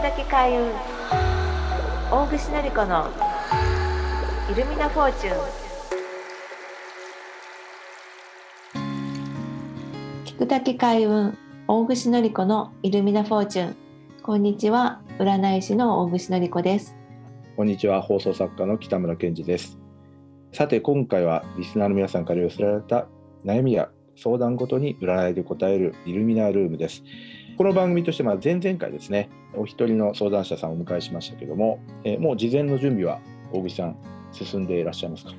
[0.00, 0.72] だけ開運。
[2.10, 3.10] 大串のり子の
[4.50, 5.36] イルミナフォーチュン。
[10.24, 11.36] 聞くだけ開運。
[11.68, 13.76] 大串のり子のイルミナフォーチュン。
[14.22, 15.02] こんにちは。
[15.18, 16.96] 占い師の大串のり子です。
[17.58, 18.00] こんにちは。
[18.00, 19.78] 放送作家の北村健二です。
[20.52, 23.06] さて今回はリスナーの皆さんから寄せられた
[23.44, 27.02] 悩みや相談ごとに占いで答えるイルミナールームです
[27.60, 33.20] この番組としてまあ前々回ですねお一人の相談者さんをお迎えしましたけども、えー、もう事前の準備は
[33.52, 33.98] 大口さん
[34.32, 35.32] 進んでいらっしゃいますか？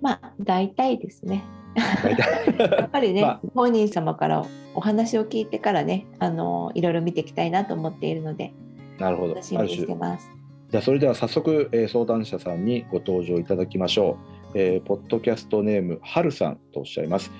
[0.00, 1.44] まあ大体ですね。
[1.74, 8.54] やっぱりね、 まあ、本人様からお話を聞いてからねあのいろいろ見ていきたいなと思っているので
[8.98, 9.34] なるほど。
[9.34, 10.30] 楽しみにしてます。
[10.70, 14.16] じゃあそれでは早速、えー、相談者さんにご登場いただきましょ
[14.54, 17.30] う、えー、ポッドキャストネームはるさんとおっしゃいます、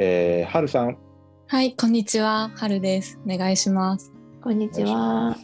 [0.00, 0.98] えー、はるさん
[1.48, 2.50] はい、こんにちは。
[2.56, 3.20] はるです。
[3.24, 4.12] お願いします。
[4.42, 5.36] こんにちは。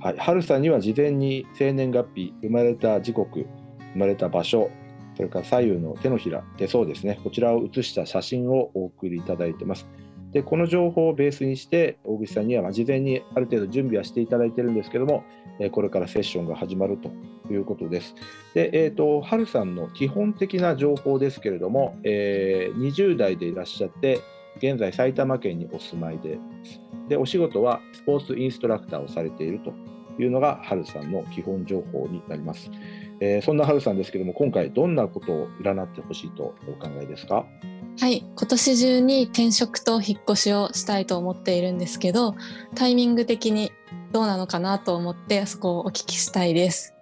[0.00, 3.44] はい、はるさんには事前に生年月日、生まれた時刻、
[3.92, 4.70] 生まれた場所、
[5.16, 7.20] それから左右の手のひら、手相ですね。
[7.22, 9.86] こちらを写した写真をお送りいただいてます。
[10.32, 15.24] で、この情報をベースにして、大口さんには事前にある程度準備はしていただいてるんですけども、
[15.72, 17.10] これからセッションが始まると
[17.52, 18.14] いうことです。
[18.54, 24.20] で、えっ、ー、と、はるさんの基本的な情報ですけれども、えー、20代でいらっしゃって、
[24.56, 26.38] 現在埼玉県にお住まいで
[27.08, 29.72] でお仕事はスポーツインストラクターをされていると
[30.22, 32.70] いうのがハルさんの基本情報になります、
[33.20, 37.46] えー、そんなハルさんですけども今回どんなことを占ってほしいとお考えですか？
[37.98, 42.34] はい今年中に転職と引っ越しをしたいと思っているんですけど
[42.74, 43.72] タイミング的に
[44.12, 46.94] どうなのかなと思ってそこをお聞きしたいです。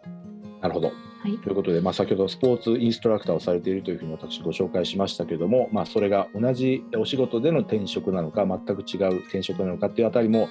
[0.61, 10.49] なるほどはい、ということで、まあ、先ほどスポーツインストラクターをされているというふうに私ご紹介しましたけども、まあ、それが同じお仕事での転職なのか全く違う転職なのかっていうあたりも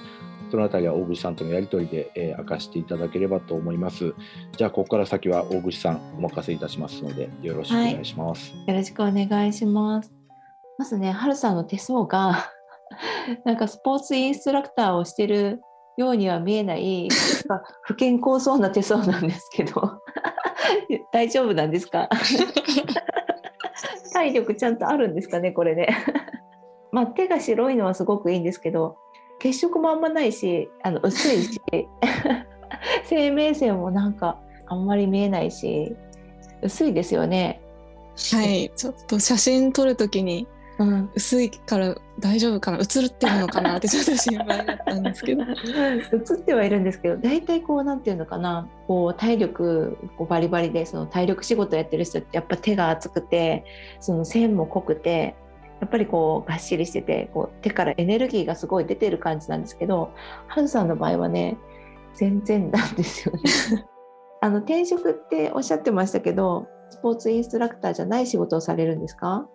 [0.50, 4.14] そのあたりは大口さんとのやり取りで、えー、明かしていただければと思います。
[4.56, 8.52] じゃあここから先は大口さんお任せいたしますのでよろしくお願いします。
[8.52, 10.12] はい、よろしくお願いします。
[10.78, 12.52] まずね、はるさんの手相が
[13.44, 15.60] なんかスポーツインストラクターをしてる
[15.96, 17.08] ようには見えない
[17.82, 20.00] 不健康そうな手相なんですけど
[21.12, 22.08] 大丈夫なんですか？
[24.12, 25.88] 体力ちゃんとあるんですかねこれね。
[26.90, 28.96] まあ手が白いのはすごくいいんですけど
[29.38, 31.60] 血色もあんまないしあの薄いし
[33.04, 35.94] 生命線もなんかあんまり見えないし
[36.62, 37.60] 薄いですよね。
[38.32, 40.46] はいちょっと写真撮るときに
[40.80, 42.78] うん、薄いから大丈夫かな？
[42.78, 43.76] 映ってるのかな？
[43.76, 45.44] ってちょっと心配だったんですけど。
[45.46, 45.46] 映
[46.16, 48.68] ってはいるんですけど大体こうなんていうのかな？
[48.86, 53.64] こう体力こうバリバリでその体力仕事やってる人ってやっぱ手が熱くて
[54.00, 55.34] その線も濃くて
[55.80, 60.10] やっぱりこうがっしりしててこう手からエネルギーがすごい出てる感じなんですけど
[60.48, 61.56] ハルさんの場合はね
[62.14, 63.40] 全然なんですよね。
[64.40, 69.46] あの転職っておっしゃってましたけどスポーツインストラクターじゃない仕事をされるんですか？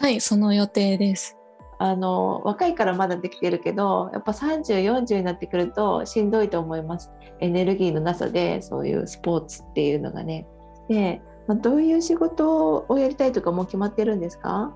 [0.00, 1.36] はいその予定です
[1.78, 7.10] あの若いからまだできてるけどやっぱ3040になってくるとしんどいと思います。
[7.40, 10.46] エネルギーのなさでそういうスポーツっていうのがね。
[10.88, 14.74] で、まあ、どういう仕事をやりたいとかもう決まってるんですか？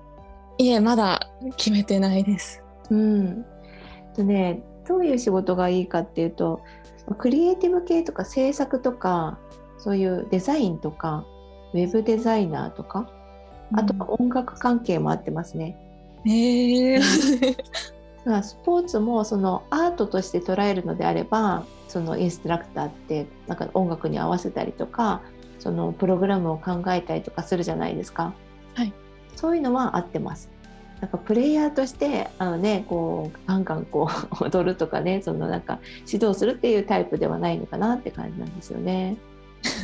[0.57, 2.63] いえまだ決めてないです。
[2.89, 3.45] うん。
[4.13, 6.61] とねどういう仕事がいいかっていうと
[7.17, 9.39] クリエイティブ系とか制作とか
[9.77, 11.25] そういうデザインとか
[11.73, 13.09] ウェブデザイナーとか
[13.73, 15.77] あとは音楽関係もあってますね。
[16.25, 16.99] へえ
[18.43, 25.21] スポーツもそのアートとして捉えるのであればそのインストラクターってなんか音楽に合わせたりとか
[25.57, 28.33] そのプログラムを考えたりとかするじゃないですか。
[28.75, 28.93] はい、
[29.35, 30.49] そういうのは合ってます。
[31.01, 34.09] なんかプレイヤーとしてあのねこうガンガンこ
[34.41, 35.79] う 踊るとかねそのなんか
[36.11, 39.17] 指導するっていうタイプではないのかなって感じなんですよね。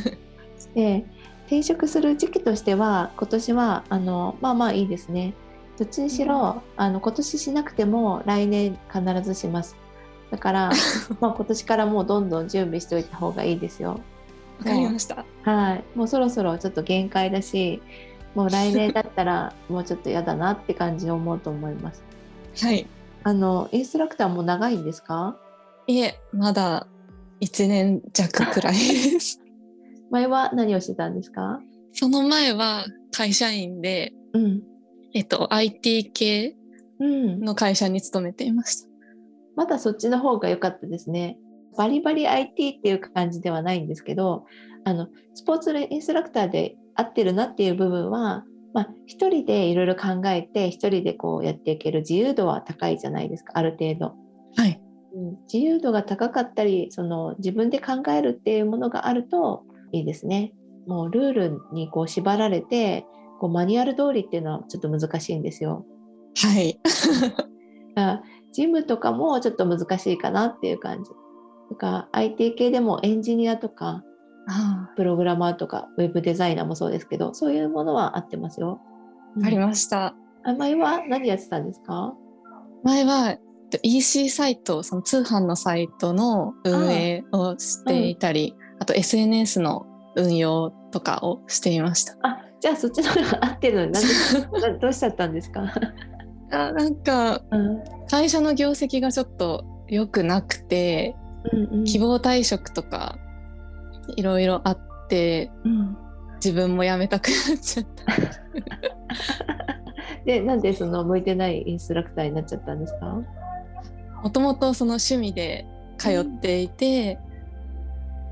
[0.74, 1.04] で
[1.46, 5.34] 転職する時期としては今年はあのまあまあいいですね。
[5.78, 9.76] どっちにしろ、あの今年しなくても来年必ずします。
[10.30, 10.70] だから
[11.20, 14.00] まあ今年からもうどんどん準備しておいた方がいいですよ。
[14.58, 15.24] わかりました。
[15.42, 17.82] はい、もうそろそろちょっと限界だし、
[18.34, 22.02] もう来年だったら もうちょっと嫌だなって感じを思うと思います。
[22.62, 22.86] はい。
[23.22, 25.36] あのインストラクターも長いんですか？
[25.86, 26.86] いえ、まだ
[27.40, 29.40] 1年弱くらいです。
[30.10, 31.60] 前は何をしてたんですか？
[31.92, 34.62] その前は会社員で、うん、
[35.16, 36.56] えっと IT 系
[37.00, 38.92] の会社に勤めていました、うん、
[39.56, 41.38] まだそっちの方が良かったですね。
[41.78, 44.44] バリバリ IT っていう感じではないんですけど
[44.84, 54.14] あのスポーツインストラクターで合ってるなっていう部分はまあ、一人でいろいろ考えて一人でこうやっていける自由度は高いじゃないですかある程度。
[54.54, 54.78] はい、
[55.14, 60.52] うん、自由度が高かったりその自分で考えるっていうものがあるといいですね。
[60.86, 63.06] もうルールにこう縛られて
[63.38, 65.84] こうマニュアル通りっていうのはちょっと難しいんですよ。
[66.36, 66.78] はい。
[67.96, 68.22] あ
[68.52, 71.10] ジムとかもちょっと難しいかなっていう感じ。
[71.70, 74.02] だから IT 系でもエンジニアとか
[74.48, 78.80] あプログラマーとかウェブデザイナーもそうですけどそういうものは合ってますよ。
[79.36, 80.14] わかりました。
[80.44, 82.14] あ前は何やってたんですか？
[82.84, 83.38] 前はえっ
[83.70, 92.16] と EC サイト、その通販のサイトの運営をしていたり、あと SNS の運用とかをしていました。
[92.22, 94.08] あじゃあそっちの方が合ってるのになんで
[94.72, 95.72] などうしちゃったんですか、
[96.50, 97.80] あなんかうん
[98.10, 101.14] 会社の業績がちょっと良くなくて、
[101.52, 101.84] うんうん。
[101.84, 103.18] 希望退職とか
[104.16, 105.96] いろいろあってうん。
[106.36, 108.04] 自分も辞めたくなっちゃった。
[110.26, 113.22] でなんでその向いてないインストラクターになっちゃったんですか？
[114.22, 115.66] もともとその趣味で
[115.96, 117.18] 通っていて、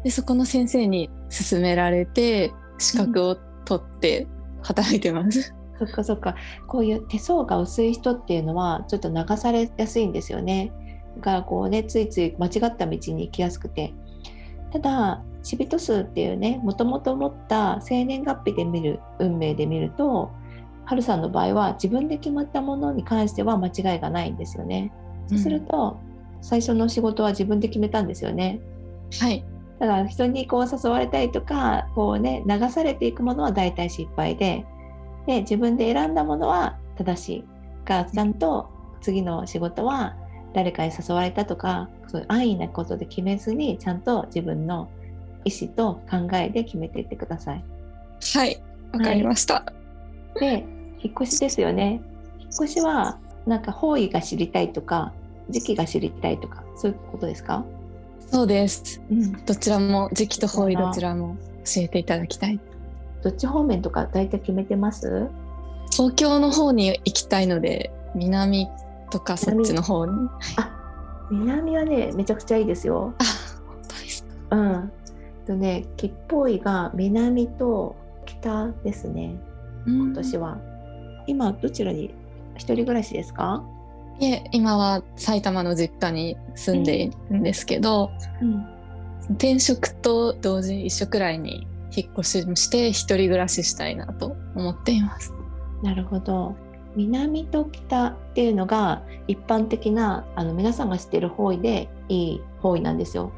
[0.04, 4.26] でそこの先生に勧められて資格を取って
[4.62, 5.55] 働いてます。
[5.78, 6.37] そっかそっか。
[6.66, 10.72] こういう手相が薄い人っていうのはちょっと流されやすいんですよね。
[11.16, 13.93] だからこうねついつい間違った道に行きやすくて。
[14.72, 20.32] ただシビト数っていうねもともと持った生年月日で見る運命で見ると
[20.84, 24.93] ハルさんの場合は自分で決まったものに関しては間違いがないんですよね。
[25.28, 25.99] そうすると、
[26.43, 28.60] 最初の仕事は自分で決めたんですよね。
[29.19, 29.44] はい、
[29.86, 34.64] だから人にこう誘われたりとかこうね流されていくものは大体失敗で
[35.26, 37.44] で自分で選んだものは正しい
[37.84, 38.70] がちゃんと
[39.00, 40.16] 次の仕事は
[40.54, 44.88] 誰かに誘われたとかそういう安易なことで決めずにちゃんと自分の
[45.44, 47.64] 意思と考えで決めていってください。
[48.34, 49.64] はい、わかりました。
[50.40, 50.64] で
[51.02, 52.00] 引っ越しですよね。
[52.38, 55.12] 引っ越しはなんか方位が知りたいとか
[55.50, 57.64] 時期が知りたいとかそういうことですか、
[58.30, 59.00] そうです。
[59.10, 62.60] うん、どちらも時期と方位どちらも教えていただきたい。
[63.22, 65.28] どっち方面とか大体決めてます？
[65.90, 68.68] 東京の方に行きたいので南
[69.10, 70.12] とかそっちの方に。
[70.56, 70.70] あ
[71.30, 73.14] 南はねめちゃくちゃいいですよ。
[73.18, 73.24] あ、
[73.66, 74.28] 本当ですか？
[74.50, 74.92] うん。
[75.46, 79.36] とね吉報位が南と北ですね
[79.86, 80.58] 今今年は。
[81.26, 82.14] 今どちらに
[82.56, 83.64] 一人暮らしですか？
[84.20, 88.66] いえ今は埼玉の実家に住んでいるんですけど、うん。
[89.32, 91.66] 転職と同時一緒くらいに
[91.96, 95.32] 引っ越しして一人暮らししたいなと思っています。
[95.82, 96.55] なるほど。
[96.96, 103.32] 南と北っていうのが一般的なあの皆さんが知っている方位でいい方位なんですよ。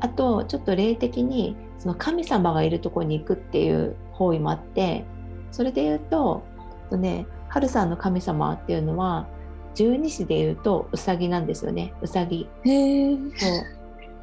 [0.00, 5.04] あとちょっと霊的にその神様がいるところに行くっていう方位もあって
[5.50, 6.42] それで言うと
[6.90, 9.28] とね春さんの神様っていうのは
[9.74, 11.94] 十二支で言うとうさぎなんですよね。
[12.00, 12.48] うさぎ。
[12.64, 13.64] そう。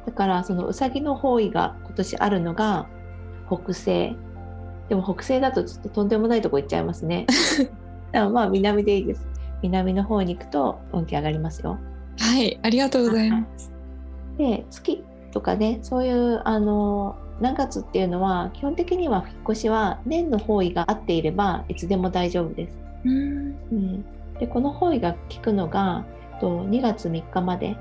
[0.06, 2.88] だからそのうさぎの方位が今年あるのが
[3.46, 4.16] 北西。
[4.88, 7.26] でも北西だとちょっととんでもないとこ行っちゃいますね。
[8.12, 9.26] だからまあ南でいいです。
[9.62, 11.78] 南の方に行くと運気上がりますよ。
[12.18, 13.72] はい、ありがとうございます。
[14.38, 24.04] で月とかねそういうあの何月っていうのは基本的には引っ越しは年の方位が合っていればいつでも大丈夫です、うん、うん、
[24.42, 26.04] でこの方位が効くのが
[26.40, 27.76] と2月3日まで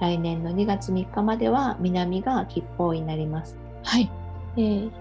[0.00, 3.58] 来年の2月3日までは南が吉報位になります。
[3.82, 4.08] はい、
[4.54, 4.92] で引っ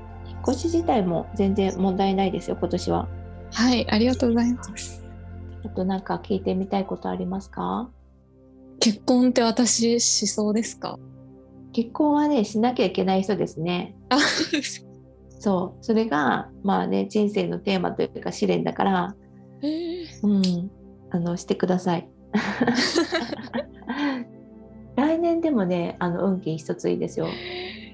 [0.48, 3.08] 越し自体も全然問題ないですよ今年は。
[3.54, 5.06] はい、ありがとうございます。
[5.64, 7.92] あとなんか聞いてみたいことありますか？
[8.80, 10.98] 結婚って私しそうですか？
[11.72, 13.96] 結婚はねしなきゃいけない人ですね。
[14.10, 14.18] あ、
[15.40, 19.16] そうそれがまあね人生のテーマというか試練だから。
[20.24, 20.72] うん
[21.12, 22.08] あのしてください
[24.96, 27.28] 来年でもねあの運気一ついいですよ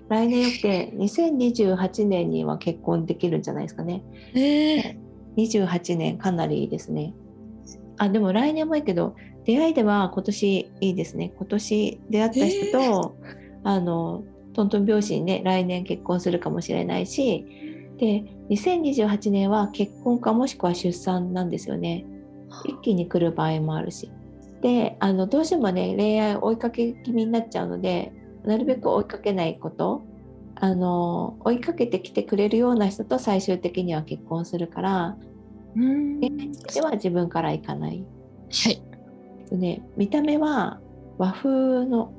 [0.09, 4.03] 来年よくて2028年には結婚できるんじゃないですかね
[4.33, 4.97] へえ。
[5.37, 7.13] 28年かなりいいですね。
[7.97, 11.33] あでも来年もいいけど出会いでは今年いいですね。
[11.37, 13.15] 今年出会った人と、
[13.63, 17.45] あのトントン拍子にね来年結婚するかもしれないし
[17.97, 22.05] で2028年は結婚かもしくは出産なんですよね。
[22.65, 24.11] 一気に来る場合もあるし。
[24.61, 30.01] であのどうしてもね恋愛追いかけ気味になっちゃうのでなるべく追いかけないこと
[30.55, 35.17] あの追いかけてきてくれるような人と最終的には結婚するから
[35.75, 36.19] うん。
[36.19, 38.05] 恋愛については自分から行かない。
[38.49, 38.81] はい。
[39.49, 40.79] とね、見た目は
[41.17, 42.13] 和風の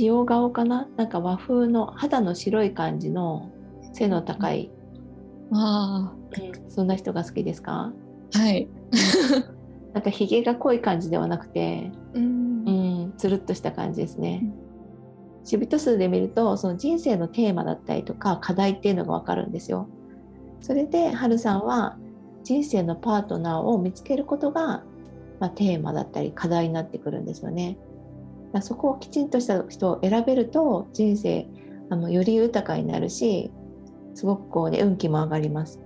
[0.00, 0.88] 塩顔かな？
[0.96, 3.52] なんか和風の肌の白い感じの
[3.92, 4.70] 背の高い、
[5.50, 6.12] わ
[6.68, 7.92] そんな人が好きですか？
[8.34, 8.38] あ。
[8.38, 8.68] はい。
[9.92, 12.70] なんかひげが濃い感じではなくて、うんう。
[13.06, 14.52] ん、つるっとした感じですね。
[15.44, 19.88] シビト数で見るとその人生のテーマだったりとか課題っていうのが分かるんですよ。
[20.60, 21.96] それではるさんは
[22.42, 24.82] 人生のパートナーを見つけることが、
[25.38, 27.78] まあ、テーマだったり課題になってくるんですよね。
[28.52, 31.46] だそこをきちんとした人を選べると人生
[31.90, 33.52] あのより豊かになるし
[34.14, 35.80] すごくこうね運気も上がります。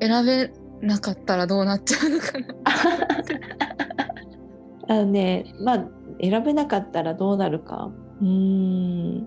[0.00, 0.50] 選べ
[0.80, 2.46] なかったらどうなっちゃうのかな。
[4.88, 5.84] あのねまあ
[6.20, 7.90] 選べなかったらどうなるか。
[8.20, 8.28] うー
[9.20, 9.26] ん。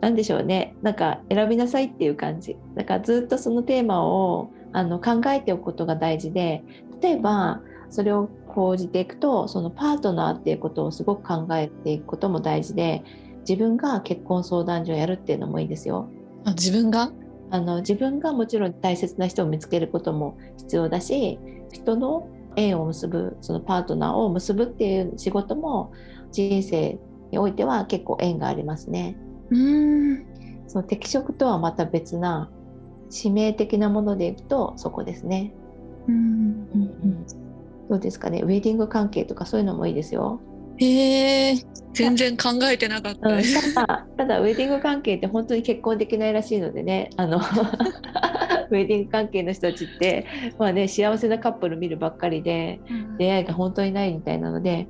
[0.00, 0.74] 何でしょうね。
[0.82, 2.56] なんか選びなさいっていう感じ。
[2.74, 6.62] だからずっとそのテーマをあの考えておくことが大事で
[7.02, 7.60] 例えば
[7.90, 13.02] それを講じていくとそのパートナーっていうことをすごく考えていくことも大事で
[13.40, 16.08] 自分が結婚相談所をやるっていうのもいいですよ。
[16.44, 17.12] あ自分が？
[17.50, 21.38] あの自分がもちろん大切な人を見つけることも必要だし
[21.72, 25.92] 人の縁を結ぶそのパートナーを結ぶっていう仕事も
[26.32, 26.98] 人生
[27.30, 29.16] においては結構縁がありますね。
[29.50, 30.26] うん
[30.68, 32.50] その適職とはまた別な
[33.08, 35.52] 使命的なものでいくとそこですね。
[36.08, 36.14] うん
[36.74, 37.26] うん
[37.88, 38.40] どうですかね？
[38.42, 40.40] ウェディング関係とかそういうのもいいですよ。
[40.80, 41.54] へえ
[41.92, 43.28] 全然考えてなかった。
[43.28, 43.42] うん。
[43.74, 47.10] ただただウェディング関係って本当に結婚できないらしいのでね。
[47.16, 47.38] あの
[48.70, 50.26] ウェディング関係の人たちって、
[50.58, 52.80] まあね、幸せなカップル見るばっかりで
[53.18, 54.86] 出会いが本当にないみたいなので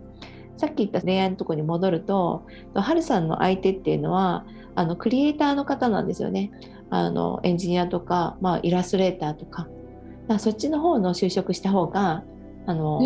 [0.59, 2.45] さっき言った恋愛のところに戻ると
[2.75, 4.45] ハルさんの相手っていうのは
[4.75, 6.51] あのクリエイターの方なんですよね。
[6.91, 9.69] あのエンジニアとか、まあ、イラストレーターとか。
[10.29, 12.23] だそっちの方の就職した方が
[12.67, 13.01] あの、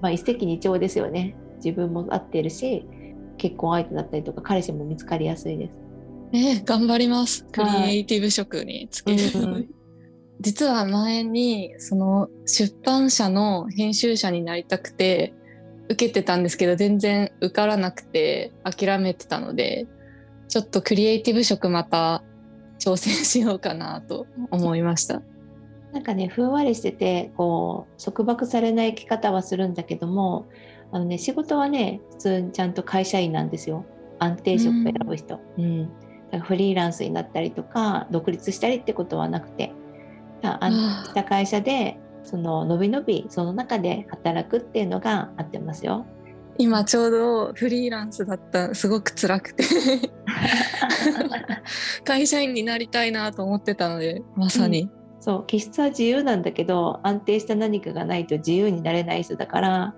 [0.00, 2.86] まあ、一石二鳥ですよね自分も合ってるし
[3.38, 5.74] 結婚相手だったりとか彼氏も見つかりやすいです。
[6.32, 7.46] えー頑張ります。
[7.52, 9.18] クリエイティブ職につける。
[9.34, 9.68] うん
[10.40, 15.32] 実は前にその出版社の編集者になりたくて
[15.88, 19.86] 受けてたんですけど全然受からなくて諦めてたので
[20.48, 22.22] ちょっとクリエイティブ職また
[22.78, 25.22] 挑戦しようかなと思いました。
[25.92, 30.46] なんかねふんわりしててこう束縛されない生き方はするんだけども
[30.94, 33.84] あのね仕事はね普通にちゃんと会社員なんですよ。
[34.20, 35.88] 安定職を選ぶ人、うん。
[35.88, 39.72] だからフリーランスになったりとか独立したりってことはなくて。
[40.42, 40.72] あ安
[41.04, 46.06] 定した会社でそののびのびその中で働くっていうのが合ってますよ。
[46.58, 49.64] 今ちょうどフリーランスだったすごく辛くて。
[52.04, 59.94] 会社員になりたいなと思ってたのでまさに、そう気質は自由なんだけど安定した何かがないと自由になれない人だから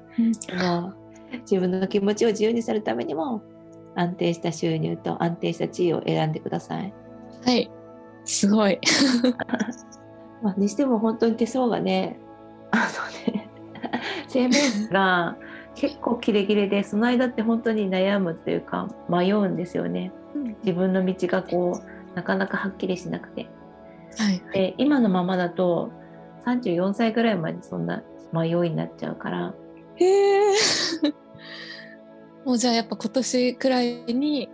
[0.52, 0.94] あの
[1.40, 3.42] 自分の気持ちを自由にするためにも
[3.94, 6.92] 安定した収入と安定した地位を選んでください。
[7.44, 7.70] はい
[8.24, 8.80] すごい
[10.42, 12.18] まあ、にしても本当に手相がね
[12.72, 12.88] あ
[13.28, 13.48] のね
[14.28, 15.36] 生命が
[15.74, 20.12] 結構キレキレでその間って本当に悩むっていうか迷うんですよね。
[20.64, 23.48] 自分の道がこうなかなかはっきりしなくて。
[24.18, 25.90] はいで今のままだと
[26.46, 29.54] 34歳ぐらいまでそんな迷いになっちゃうから
[29.96, 30.54] へえ
[32.44, 34.48] もうじゃあやっぱ今年くらいに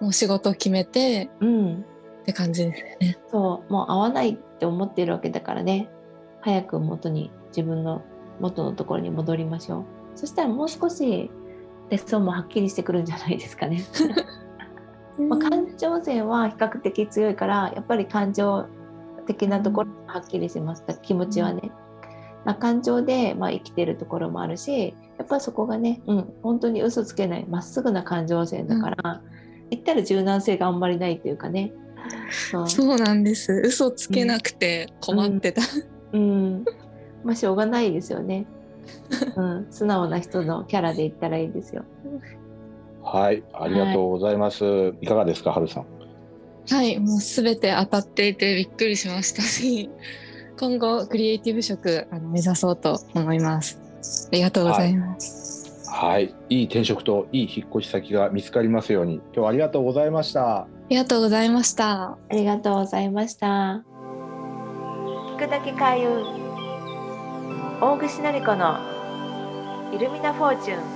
[0.00, 1.84] もう仕事を決めてうん。
[2.22, 3.18] って感じですよね。
[3.30, 3.72] そう。
[3.72, 5.88] もう合わないって思ってるわけだからね。
[6.40, 8.02] 早く元に自分の
[8.40, 9.84] 元のところに戻りましょう。
[10.16, 11.30] そしたらもう少し
[11.88, 13.84] 手相もはっきりしてくるんじゃないですかね、
[15.28, 18.66] まあ、感情線は比較的強いからやっぱり感情
[19.26, 20.94] 的なところはっきりしました。
[20.94, 21.85] 気持ちはね、ま
[22.52, 29.22] あ、感情でまあ生きてるところもあるしやっぱりそこがね、うん、本当に嘘つけないまっすぐな感情線だから、
[29.70, 31.72] 言ったら柔軟性があんまりないっていうかね。
[32.30, 32.68] そう。
[32.68, 33.52] そうなんです。
[33.52, 35.62] 嘘つけなくて困ってた、
[36.12, 36.64] うん、
[37.24, 38.46] まあしょうがないですよね。
[39.36, 41.84] うん、素直な人のキャラで言ったらいいですよ。
[43.02, 44.94] はい、ありがとうございます。
[45.00, 45.86] い、かがですか、はるさん。
[46.68, 46.98] はい。
[46.98, 49.88] もう全て当たっていてびっくりしましたし
[50.58, 53.78] 今後クリエイティブ職あの目指そうと思います
[54.32, 59.14] ありがとうございます、はい、いい転職といい引っ越し先が見つかりますように。
[59.14, 60.58] 今日はありがとうございました。
[60.58, 63.82] ありがとうございましたありがとうございました。
[65.36, 66.22] 聞くだけ開運。
[67.80, 68.78] 大串のり子の
[69.92, 70.95] イルミナフォーチュン。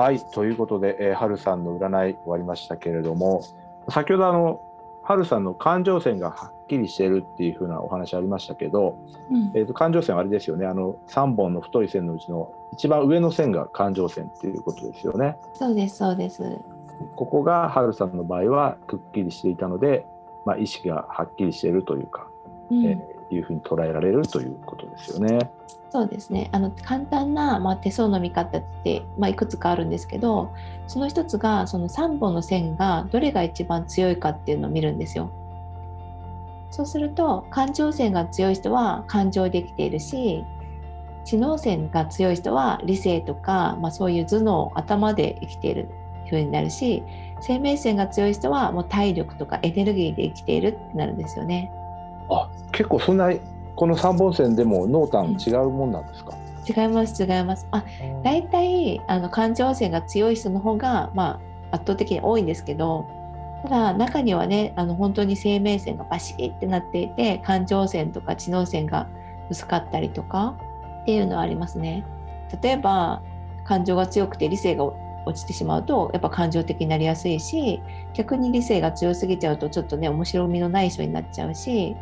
[0.00, 3.44] はい、ということで、えー、はるさんの占い終わりましたけれども、
[3.90, 4.62] 先ほどあの、
[5.02, 8.96] はるさんの感情線がはっきりしてるっていう風なお話ありましたけど、
[9.30, 15.36] うんえー、と感情線はあれですよね、あの3本の太い線のうちの一番上の線が感情線っていうことですよね。
[15.52, 16.42] そうですそうです。
[17.14, 20.06] ここがはるさんの場合はくっきりしていたので、
[20.46, 22.26] まあ、意識がはっきりしているというか、
[22.70, 25.50] うんえーいうふうに捉えられるということですよね。
[25.90, 30.52] そうですねあの簡単な、まあ、手相の見方って、まあ、いくつかあるんですけど
[30.86, 35.30] その一つがその3本の線がどれが一番強いかっていうのを見るんですよ。
[36.70, 40.44] そうすると感情線が強い人は感情できているし
[41.24, 45.90] 知能線が強い人は理性とか、まあ、そういう頭脳頭で生きている
[46.26, 47.02] 風になるし
[47.40, 51.72] 生命線が強い人はもう体力とかエネルギーで生きているってなるんですよね。
[52.30, 53.30] あ結構そんな
[53.76, 56.34] この3本線でも濃淡違うもんなんですか、
[56.68, 57.66] 違います違います。
[57.70, 57.84] あ
[58.22, 63.08] 大体あの感情線が強い人の方が、まあ、圧倒的に多いんですけど
[63.62, 69.08] ただ中にはねあの本当に生命線がバシッってなっていて感情線とか知能線が
[69.50, 70.56] 薄かったりとか
[71.02, 72.04] っていうのはありますね。
[72.62, 73.22] 例えば
[73.64, 74.84] 感情が強くて理性が
[75.26, 77.80] 落ちてしまうとやっぱ感情的になりやすいし
[78.14, 81.96] 逆に理性が強すぎちゃうとちょっとね面白みのない人になっちゃうし。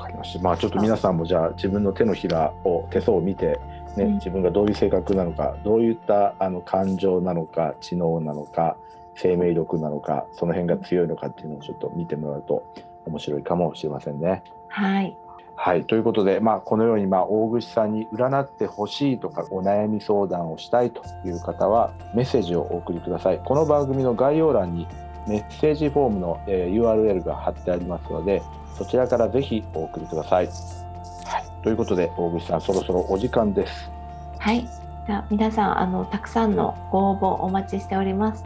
[0.00, 0.42] わかりました。
[0.42, 3.60] まあちょっと皆さんもじゃあ自分の手のひらを手相を見て
[3.96, 8.76] ね、自分がどういう性格なのかどういったあの感情なのか知能なのか
[9.16, 12.64] 生命力なのかその辺が強いのかっていうのをちょっと見てもらうと
[13.06, 14.44] 面白いかもしれませんね。
[14.68, 15.16] はい
[15.56, 24.86] はい、ということで、まあ、このように、まあ、大串さんに占ってほしいとかお悩み相談をしたいという方はメッセージをお送りくださいこの番組の概要欄に
[25.28, 28.42] メッセージフォームの、えー、URL が貼ってありますので
[28.76, 30.52] そちらからぜひお送りください、はい、
[31.62, 33.90] ということで大串さんそろそろお時間です。
[34.38, 34.66] はい。
[35.06, 38.44] じゃ皆さんあのたくさんのご応募お待ちしております。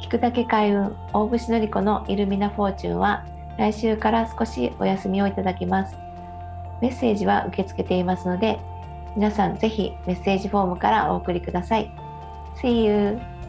[0.00, 3.24] 聞くだけ開運大串のり子のイルミナフォーチュンは
[3.58, 5.96] 来週から少しお休みをいただきます。
[6.80, 8.58] メッセージは受け付けていますので
[9.14, 11.90] 皆さんぜひメッセージフォームからお送りください。
[12.62, 13.39] See you!